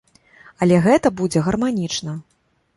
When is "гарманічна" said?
1.51-2.19